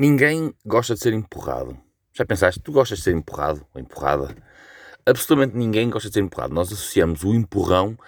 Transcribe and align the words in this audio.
Ninguém 0.00 0.54
gosta 0.64 0.94
de 0.94 1.00
ser 1.00 1.12
empurrado. 1.12 1.76
Já 2.14 2.24
pensaste? 2.24 2.58
Tu 2.58 2.72
gostas 2.72 3.00
de 3.00 3.04
ser 3.04 3.14
empurrado 3.14 3.66
ou 3.74 3.78
empurrada? 3.82 4.34
Absolutamente 5.04 5.54
ninguém 5.54 5.90
gosta 5.90 6.08
de 6.08 6.14
ser 6.14 6.20
empurrado. 6.22 6.54
Nós 6.54 6.72
associamos 6.72 7.22
o 7.22 7.34
empurrão 7.34 7.98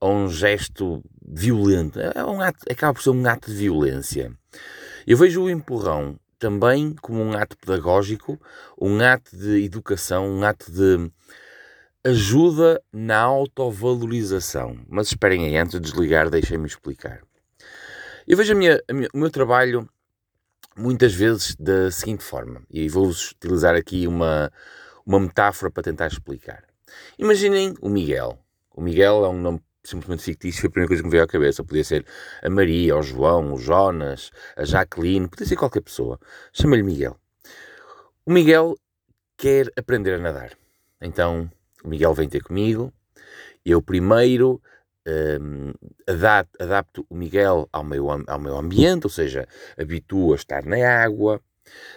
a 0.00 0.06
um 0.06 0.30
gesto 0.30 1.04
violento. 1.22 2.00
É 2.00 2.24
um 2.24 2.40
ato, 2.40 2.60
acaba 2.70 2.94
por 2.94 3.02
ser 3.02 3.10
um 3.10 3.26
ato 3.26 3.50
de 3.50 3.56
violência. 3.58 4.32
Eu 5.06 5.18
vejo 5.18 5.42
o 5.42 5.50
empurrão 5.50 6.18
também 6.38 6.94
como 7.02 7.22
um 7.22 7.36
ato 7.36 7.54
pedagógico, 7.58 8.40
um 8.80 8.98
ato 9.02 9.36
de 9.36 9.62
educação, 9.62 10.26
um 10.26 10.42
ato 10.42 10.72
de 10.72 11.12
ajuda 12.02 12.82
na 12.90 13.20
autovalorização. 13.20 14.78
Mas 14.88 15.08
esperem 15.08 15.44
aí, 15.44 15.58
antes 15.58 15.74
de 15.74 15.80
desligar, 15.80 16.30
deixem-me 16.30 16.66
explicar. 16.66 17.20
Eu 18.26 18.38
vejo 18.38 18.54
a 18.54 18.56
minha, 18.56 18.82
a 18.88 18.92
minha, 18.94 19.08
o 19.12 19.18
meu 19.18 19.30
trabalho 19.30 19.86
muitas 20.76 21.14
vezes 21.14 21.56
da 21.56 21.90
seguinte 21.90 22.22
forma, 22.22 22.62
e 22.70 22.88
vou-vos 22.88 23.30
utilizar 23.32 23.74
aqui 23.74 24.06
uma, 24.06 24.52
uma 25.04 25.18
metáfora 25.20 25.70
para 25.70 25.82
tentar 25.82 26.08
explicar. 26.08 26.64
Imaginem 27.18 27.74
o 27.80 27.88
Miguel. 27.88 28.38
O 28.74 28.80
Miguel 28.80 29.24
é 29.24 29.28
um 29.28 29.40
nome 29.40 29.60
simplesmente 29.82 30.22
fictício, 30.22 30.60
foi 30.60 30.68
a 30.68 30.70
primeira 30.70 30.88
coisa 30.88 31.02
que 31.02 31.06
me 31.06 31.12
veio 31.12 31.24
à 31.24 31.26
cabeça. 31.26 31.64
Podia 31.64 31.84
ser 31.84 32.04
a 32.42 32.50
Maria, 32.50 32.96
o 32.96 33.02
João, 33.02 33.54
o 33.54 33.58
Jonas, 33.58 34.30
a 34.56 34.64
Jacqueline, 34.64 35.28
podia 35.28 35.46
ser 35.46 35.56
qualquer 35.56 35.80
pessoa. 35.80 36.18
Chama-lhe 36.52 36.82
Miguel. 36.82 37.16
O 38.24 38.32
Miguel 38.32 38.76
quer 39.36 39.70
aprender 39.76 40.14
a 40.14 40.18
nadar. 40.18 40.52
Então, 41.00 41.50
o 41.84 41.88
Miguel 41.88 42.12
vem 42.14 42.28
ter 42.28 42.42
comigo. 42.42 42.92
Eu 43.64 43.80
primeiro 43.80 44.60
um, 45.06 45.72
adapto, 46.06 46.62
adapto, 46.62 47.06
o 47.08 47.14
Miguel 47.14 47.68
ao 47.72 47.84
meu, 47.84 48.10
ao 48.10 48.40
meu 48.40 48.56
ambiente, 48.56 49.04
ou 49.04 49.10
seja, 49.10 49.46
habituo 49.78 50.32
a 50.32 50.36
estar 50.36 50.64
na 50.64 50.76
água, 51.02 51.40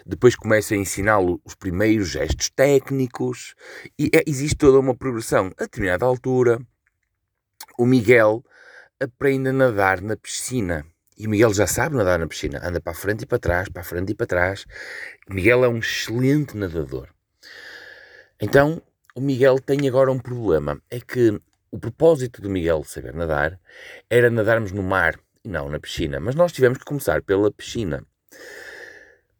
depois 0.06 0.36
começo 0.36 0.74
a 0.74 0.78
ensiná-lo 0.78 1.42
os 1.44 1.56
primeiros 1.56 2.10
gestos 2.10 2.50
técnicos 2.50 3.56
e 3.98 4.10
é, 4.14 4.24
existe 4.28 4.58
toda 4.58 4.80
uma 4.80 4.96
progressão. 4.96 5.52
A 5.58 5.64
determinada 5.64 6.06
altura, 6.06 6.60
o 7.78 7.86
Miguel 7.86 8.44
aprende 9.00 9.50
a 9.50 9.54
nadar 9.54 10.02
na 10.02 10.18
piscina. 10.18 10.86
E 11.18 11.28
o 11.28 11.30
Miguel 11.30 11.54
já 11.54 11.68
sabe 11.68 11.98
nadar 11.98 12.18
na 12.18 12.28
piscina, 12.28 12.62
anda 12.64 12.80
para 12.80 12.94
a 12.94 12.96
frente 12.96 13.24
e 13.24 13.26
para 13.26 13.40
trás, 13.40 13.68
para 13.68 13.82
a 13.82 13.86
frente 13.86 14.12
e 14.12 14.16
para 14.16 14.26
trás. 14.26 14.66
O 15.30 15.34
Miguel 15.34 15.66
é 15.66 15.68
um 15.68 15.78
excelente 15.78 16.56
nadador. 16.56 17.10
Então, 18.40 18.82
o 19.14 19.20
Miguel 19.20 19.60
tem 19.60 19.86
agora 19.88 20.12
um 20.12 20.20
problema, 20.20 20.82
é 20.90 21.02
que 21.02 21.38
o 21.72 21.80
propósito 21.80 22.42
do 22.42 22.50
Miguel 22.50 22.84
saber 22.84 23.14
nadar 23.14 23.60
era 24.10 24.30
nadarmos 24.30 24.72
no 24.72 24.84
mar 24.84 25.20
e 25.44 25.50
não 25.50 25.70
na 25.70 25.80
piscina. 25.80 26.20
Mas 26.20 26.36
nós 26.36 26.52
tivemos 26.52 26.78
que 26.78 26.86
começar 26.86 27.22
pela 27.22 27.52
piscina. 27.52 28.04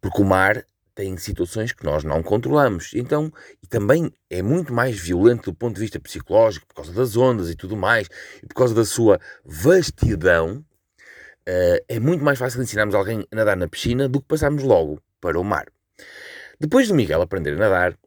Porque 0.00 0.22
o 0.22 0.24
mar 0.24 0.64
tem 0.94 1.16
situações 1.16 1.72
que 1.72 1.84
nós 1.84 2.04
não 2.04 2.22
controlamos. 2.22 2.92
Então, 2.94 3.32
e 3.62 3.66
também 3.66 4.12
é 4.28 4.42
muito 4.42 4.72
mais 4.72 4.98
violento 4.98 5.50
do 5.50 5.56
ponto 5.56 5.74
de 5.74 5.80
vista 5.80 5.98
psicológico, 5.98 6.66
por 6.66 6.74
causa 6.74 6.92
das 6.92 7.16
ondas 7.16 7.50
e 7.50 7.54
tudo 7.54 7.76
mais, 7.76 8.08
e 8.42 8.46
por 8.46 8.54
causa 8.54 8.74
da 8.74 8.84
sua 8.84 9.18
vastidão. 9.44 10.64
Uh, 11.48 11.82
é 11.88 11.98
muito 11.98 12.22
mais 12.22 12.38
fácil 12.38 12.62
ensinarmos 12.62 12.94
alguém 12.94 13.26
a 13.32 13.36
nadar 13.36 13.56
na 13.56 13.66
piscina 13.66 14.08
do 14.08 14.20
que 14.20 14.28
passarmos 14.28 14.62
logo 14.62 15.00
para 15.20 15.40
o 15.40 15.44
mar. 15.44 15.66
Depois 16.58 16.86
do 16.88 16.94
Miguel 16.94 17.22
aprender 17.22 17.54
a 17.54 17.56
nadar, 17.56 17.98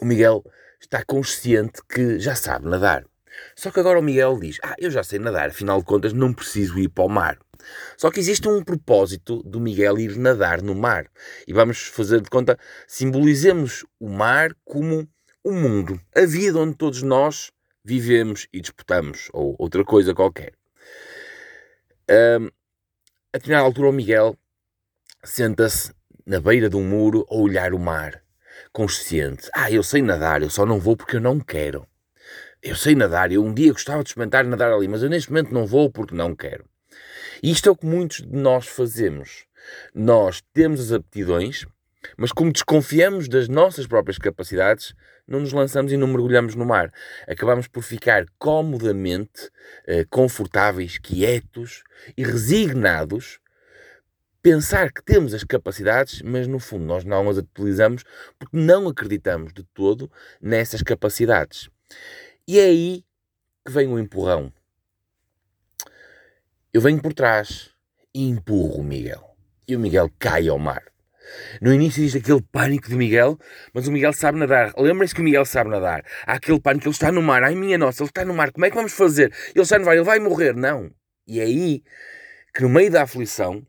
o 0.00 0.04
Miguel 0.04 0.44
está 0.80 1.04
consciente 1.04 1.82
que 1.88 2.18
já 2.20 2.34
sabe 2.34 2.68
nadar. 2.68 3.04
Só 3.54 3.70
que 3.70 3.80
agora 3.80 3.98
o 3.98 4.02
Miguel 4.02 4.38
diz: 4.38 4.58
Ah, 4.62 4.74
eu 4.78 4.90
já 4.90 5.02
sei 5.02 5.18
nadar, 5.18 5.48
afinal 5.48 5.78
de 5.78 5.84
contas 5.84 6.12
não 6.12 6.32
preciso 6.32 6.78
ir 6.78 6.88
para 6.88 7.04
o 7.04 7.08
mar. 7.08 7.38
Só 7.96 8.10
que 8.10 8.20
existe 8.20 8.48
um 8.48 8.62
propósito 8.64 9.42
do 9.42 9.60
Miguel 9.60 9.98
ir 9.98 10.16
nadar 10.16 10.62
no 10.62 10.74
mar. 10.74 11.06
E 11.46 11.52
vamos 11.52 11.88
fazer 11.88 12.20
de 12.20 12.30
conta, 12.30 12.58
simbolizemos 12.86 13.84
o 13.98 14.08
mar 14.08 14.50
como 14.64 15.08
o 15.44 15.52
mundo, 15.52 16.00
a 16.14 16.26
vida 16.26 16.58
onde 16.58 16.76
todos 16.76 17.02
nós 17.02 17.50
vivemos 17.84 18.46
e 18.52 18.60
disputamos, 18.60 19.28
ou 19.32 19.56
outra 19.58 19.84
coisa 19.84 20.14
qualquer. 20.14 20.52
Um, 22.10 22.46
a 23.32 23.38
determinada 23.38 23.66
altura, 23.66 23.88
o 23.88 23.92
Miguel 23.92 24.36
senta-se 25.24 25.92
na 26.26 26.40
beira 26.40 26.68
de 26.68 26.76
um 26.76 26.84
muro 26.84 27.26
a 27.30 27.36
olhar 27.36 27.72
o 27.72 27.78
mar, 27.78 28.22
consciente. 28.72 29.48
Ah, 29.54 29.70
eu 29.70 29.82
sei 29.82 30.02
nadar, 30.02 30.42
eu 30.42 30.50
só 30.50 30.66
não 30.66 30.78
vou 30.78 30.96
porque 30.96 31.16
eu 31.16 31.20
não 31.20 31.40
quero. 31.40 31.86
Eu 32.62 32.76
sei 32.76 32.94
nadar, 32.94 33.32
eu 33.32 33.42
um 33.42 33.54
dia 33.54 33.72
gostava 33.72 34.02
de 34.02 34.10
experimentar 34.10 34.44
nadar 34.44 34.70
ali, 34.70 34.86
mas 34.86 35.02
eu 35.02 35.08
neste 35.08 35.30
momento 35.30 35.52
não 35.52 35.66
vou 35.66 35.90
porque 35.90 36.14
não 36.14 36.36
quero. 36.36 36.64
E 37.42 37.50
isto 37.50 37.68
é 37.70 37.72
o 37.72 37.76
que 37.76 37.86
muitos 37.86 38.18
de 38.18 38.36
nós 38.36 38.66
fazemos. 38.66 39.46
Nós 39.94 40.42
temos 40.52 40.80
as 40.80 40.92
aptidões, 40.92 41.66
mas 42.18 42.32
como 42.32 42.52
desconfiamos 42.52 43.28
das 43.28 43.48
nossas 43.48 43.86
próprias 43.86 44.18
capacidades, 44.18 44.94
não 45.26 45.40
nos 45.40 45.54
lançamos 45.54 45.90
e 45.90 45.96
não 45.96 46.06
mergulhamos 46.06 46.54
no 46.54 46.66
mar. 46.66 46.92
Acabamos 47.26 47.66
por 47.66 47.82
ficar 47.82 48.26
comodamente 48.38 49.50
eh, 49.86 50.04
confortáveis, 50.10 50.98
quietos 50.98 51.82
e 52.14 52.22
resignados, 52.22 53.40
pensar 54.42 54.92
que 54.92 55.02
temos 55.02 55.32
as 55.32 55.44
capacidades, 55.44 56.20
mas 56.20 56.46
no 56.46 56.58
fundo 56.58 56.84
nós 56.84 57.04
não 57.04 57.30
as 57.30 57.38
utilizamos 57.38 58.04
porque 58.38 58.56
não 58.56 58.86
acreditamos 58.86 59.52
de 59.54 59.62
todo 59.72 60.10
nessas 60.42 60.82
capacidades. 60.82 61.70
E 62.46 62.58
é 62.58 62.64
aí 62.64 63.04
que 63.64 63.72
vem 63.72 63.88
o 63.88 63.98
empurrão. 63.98 64.52
Eu 66.72 66.80
venho 66.80 67.00
por 67.00 67.12
trás 67.12 67.70
e 68.14 68.28
empurro 68.28 68.80
o 68.80 68.84
Miguel. 68.84 69.36
E 69.66 69.76
o 69.76 69.80
Miguel 69.80 70.10
cai 70.18 70.48
ao 70.48 70.58
mar. 70.58 70.82
No 71.60 71.72
início 71.72 72.00
existe 72.00 72.18
aquele 72.18 72.42
pânico 72.42 72.88
de 72.88 72.96
Miguel, 72.96 73.38
mas 73.72 73.86
o 73.86 73.92
Miguel 73.92 74.12
sabe 74.12 74.38
nadar. 74.38 74.72
Lembrem-se 74.76 75.14
que 75.14 75.20
o 75.20 75.24
Miguel 75.24 75.44
sabe 75.44 75.70
nadar. 75.70 76.04
Há 76.26 76.34
aquele 76.34 76.60
pânico, 76.60 76.86
ele 76.86 76.92
está 76.92 77.12
no 77.12 77.22
mar. 77.22 77.42
Ai 77.42 77.54
minha 77.54 77.78
nossa, 77.78 78.02
ele 78.02 78.10
está 78.10 78.24
no 78.24 78.34
mar. 78.34 78.50
Como 78.52 78.64
é 78.64 78.70
que 78.70 78.76
vamos 78.76 78.92
fazer? 78.92 79.32
Ele 79.54 79.62
está 79.62 79.78
no 79.78 79.84
mar, 79.84 79.94
ele 79.94 80.04
vai 80.04 80.18
morrer. 80.18 80.54
Não. 80.54 80.90
E 81.26 81.40
é 81.40 81.44
aí 81.44 81.82
que 82.52 82.62
no 82.62 82.68
meio 82.68 82.90
da 82.90 83.02
aflição 83.02 83.64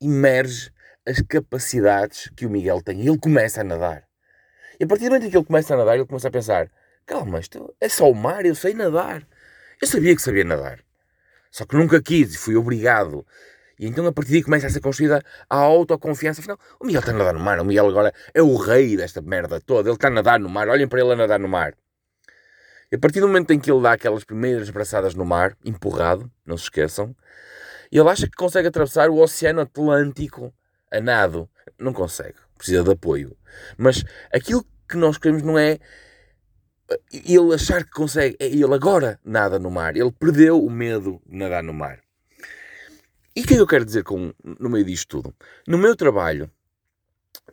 emerge 0.00 0.70
as 1.06 1.20
capacidades 1.22 2.30
que 2.36 2.46
o 2.46 2.50
Miguel 2.50 2.82
tem. 2.82 3.00
Ele 3.00 3.18
começa 3.18 3.60
a 3.60 3.64
nadar. 3.64 4.04
E 4.78 4.84
a 4.84 4.86
partir 4.86 5.04
do 5.04 5.10
momento 5.10 5.26
em 5.26 5.30
que 5.30 5.36
ele 5.36 5.44
começa 5.44 5.74
a 5.74 5.76
nadar, 5.76 5.96
ele 5.96 6.06
começa 6.06 6.28
a 6.28 6.30
pensar: 6.30 6.70
Calma, 7.06 7.38
isto 7.38 7.74
é 7.80 7.88
só 7.88 8.10
o 8.10 8.14
mar, 8.14 8.46
eu 8.46 8.54
sei 8.54 8.74
nadar. 8.74 9.26
Eu 9.80 9.86
sabia 9.86 10.14
que 10.16 10.22
sabia 10.22 10.44
nadar. 10.44 10.80
Só 11.50 11.66
que 11.66 11.76
nunca 11.76 12.02
quis 12.02 12.34
e 12.34 12.38
fui 12.38 12.56
obrigado. 12.56 13.26
E 13.78 13.86
então 13.86 14.06
a 14.06 14.12
partir 14.12 14.32
daí 14.32 14.42
começa 14.42 14.66
a 14.66 14.70
ser 14.70 14.80
construída 14.80 15.22
a 15.48 15.56
autoconfiança. 15.56 16.40
Afinal, 16.40 16.58
o 16.80 16.86
Miguel 16.86 17.00
está 17.00 17.12
a 17.12 17.14
nadar 17.14 17.34
no 17.34 17.40
mar. 17.40 17.60
O 17.60 17.64
Miguel 17.64 17.88
agora 17.88 18.12
é 18.32 18.42
o 18.42 18.56
rei 18.56 18.96
desta 18.96 19.20
merda 19.20 19.60
toda. 19.60 19.88
Ele 19.88 19.96
está 19.96 20.08
a 20.08 20.10
nadar 20.10 20.40
no 20.40 20.48
mar. 20.48 20.68
Olhem 20.68 20.88
para 20.88 21.00
ele 21.00 21.12
a 21.12 21.16
nadar 21.16 21.38
no 21.38 21.48
mar. 21.48 21.74
E 22.90 22.96
a 22.96 22.98
partir 22.98 23.20
do 23.20 23.26
momento 23.26 23.50
em 23.52 23.58
que 23.60 23.70
ele 23.70 23.82
dá 23.82 23.92
aquelas 23.92 24.24
primeiras 24.24 24.70
braçadas 24.70 25.14
no 25.14 25.24
mar, 25.24 25.56
empurrado, 25.64 26.30
não 26.46 26.56
se 26.56 26.64
esqueçam, 26.64 27.14
ele 27.90 28.08
acha 28.08 28.26
que 28.26 28.36
consegue 28.36 28.68
atravessar 28.68 29.10
o 29.10 29.18
Oceano 29.18 29.60
Atlântico 29.60 30.52
a 30.90 31.00
nado. 31.00 31.48
Não 31.78 31.92
consegue. 31.92 32.38
Precisa 32.56 32.82
de 32.82 32.92
apoio. 32.92 33.36
Mas 33.76 34.04
aquilo 34.32 34.64
que 34.88 34.96
nós 34.96 35.18
queremos 35.18 35.42
não 35.42 35.58
é 35.58 35.78
ele 37.12 37.54
achar 37.54 37.84
que 37.84 37.90
consegue, 37.90 38.36
ele 38.38 38.64
agora 38.74 39.18
nada 39.24 39.58
no 39.58 39.70
mar, 39.70 39.96
ele 39.96 40.12
perdeu 40.12 40.62
o 40.62 40.70
medo 40.70 41.20
de 41.26 41.36
nadar 41.36 41.62
no 41.62 41.72
mar. 41.72 42.00
E 43.36 43.40
o 43.40 43.46
que 43.46 43.54
é 43.54 43.56
que 43.56 43.62
eu 43.62 43.66
quero 43.66 43.84
dizer 43.84 44.04
com, 44.04 44.32
no 44.44 44.70
meio 44.70 44.84
disto 44.84 45.08
tudo? 45.08 45.34
No 45.66 45.76
meu 45.76 45.96
trabalho, 45.96 46.50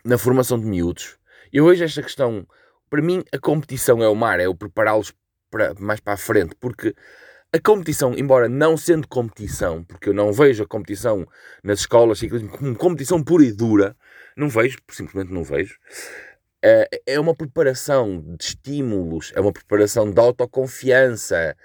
na 0.04 0.18
formação 0.18 0.60
de 0.60 0.66
miúdos, 0.66 1.18
eu 1.52 1.66
vejo 1.66 1.84
esta 1.84 2.04
questão, 2.04 2.46
para 2.90 3.02
mim 3.02 3.24
a 3.32 3.40
competição 3.40 4.04
é 4.04 4.08
o 4.08 4.16
mar, 4.16 4.40
é 4.40 4.48
o 4.48 4.56
prepará-los 4.56 5.14
para, 5.50 5.74
mais 5.80 6.00
para 6.00 6.14
a 6.14 6.18
frente, 6.18 6.56
porque 6.60 6.96
a 7.54 7.60
competição, 7.60 8.14
embora 8.14 8.48
não 8.48 8.78
sendo 8.78 9.08
competição, 9.08 9.84
porque 9.84 10.10
eu 10.10 10.14
não 10.14 10.32
vejo 10.32 10.64
a 10.64 10.68
competição 10.68 11.28
nas 11.64 11.80
escolas 11.80 12.22
como 12.58 12.76
competição 12.76 13.22
pura 13.22 13.44
e 13.44 13.52
dura, 13.52 13.96
não 14.38 14.48
vejo, 14.48 14.78
simplesmente 14.90 15.34
não 15.34 15.44
vejo, 15.44 15.78
é 16.62 17.20
uma 17.20 17.36
preparação 17.36 18.22
de 18.38 18.44
estímulos, 18.44 19.32
é 19.36 19.42
uma 19.42 19.52
preparação 19.52 20.12
de 20.12 20.20
autoconfiança 20.20 21.56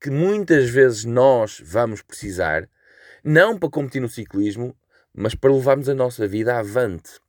que 0.00 0.10
muitas 0.10 0.70
vezes 0.70 1.04
nós 1.04 1.60
vamos 1.62 2.02
precisar, 2.02 2.68
não 3.22 3.58
para 3.58 3.68
competir 3.68 4.00
no 4.00 4.08
ciclismo, 4.08 4.76
mas 5.12 5.34
para 5.34 5.52
levarmos 5.52 5.88
a 5.88 5.94
nossa 5.94 6.26
vida 6.26 6.56
avante. 6.56 7.20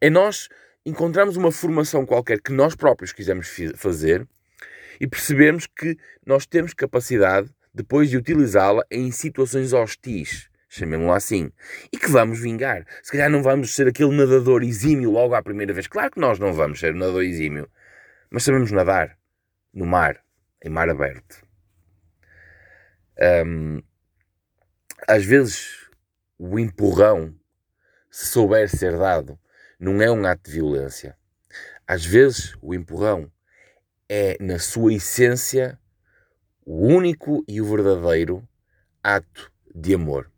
É 0.00 0.08
nós 0.08 0.48
encontrarmos 0.84 1.36
uma 1.36 1.52
formação 1.52 2.06
qualquer 2.06 2.40
que 2.40 2.52
nós 2.52 2.74
próprios 2.74 3.12
quisermos 3.12 3.48
fazer 3.76 4.26
e 5.00 5.06
percebemos 5.06 5.66
que 5.66 5.96
nós 6.26 6.46
temos 6.46 6.72
capacidade 6.72 7.50
depois 7.72 8.08
de 8.08 8.16
utilizá-la 8.16 8.82
em 8.90 9.10
situações 9.12 9.72
hostis 9.72 10.48
chamemos-lo 10.78 11.12
assim, 11.12 11.52
e 11.92 11.98
que 11.98 12.08
vamos 12.08 12.40
vingar. 12.40 12.86
Se 13.02 13.12
calhar 13.12 13.30
não 13.30 13.42
vamos 13.42 13.74
ser 13.74 13.88
aquele 13.88 14.16
nadador 14.16 14.62
exímio 14.62 15.10
logo 15.10 15.34
à 15.34 15.42
primeira 15.42 15.72
vez. 15.72 15.86
Claro 15.86 16.10
que 16.10 16.20
nós 16.20 16.38
não 16.38 16.52
vamos 16.52 16.80
ser 16.80 16.94
nadador 16.94 17.22
exímio, 17.22 17.68
mas 18.30 18.44
sabemos 18.44 18.70
nadar 18.70 19.18
no 19.72 19.86
mar, 19.86 20.22
em 20.64 20.70
mar 20.70 20.88
aberto. 20.88 21.42
Um, 23.46 23.82
às 25.06 25.24
vezes 25.24 25.88
o 26.38 26.58
empurrão 26.58 27.34
se 28.10 28.26
souber 28.26 28.68
ser 28.68 28.96
dado, 28.96 29.38
não 29.78 30.00
é 30.02 30.10
um 30.10 30.26
ato 30.26 30.44
de 30.44 30.52
violência. 30.52 31.16
Às 31.86 32.04
vezes, 32.04 32.54
o 32.60 32.74
empurrão 32.74 33.30
é, 34.08 34.36
na 34.40 34.58
sua 34.58 34.92
essência, 34.92 35.78
o 36.64 36.86
único 36.86 37.44
e 37.46 37.60
o 37.60 37.64
verdadeiro 37.64 38.46
ato 39.02 39.52
de 39.74 39.94
amor. 39.94 40.30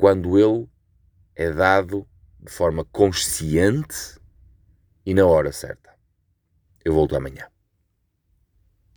Quando 0.00 0.38
ele 0.38 0.66
é 1.34 1.50
dado 1.52 2.08
de 2.38 2.50
forma 2.50 2.86
consciente 2.86 4.18
e 5.04 5.12
na 5.12 5.26
hora 5.26 5.52
certa. 5.52 5.94
Eu 6.82 6.94
volto 6.94 7.14
amanhã. 7.14 7.49